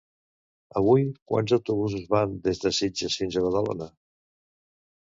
[0.81, 1.03] Avui
[1.33, 3.93] quants autobusos van des de Sitges fins a Badalona?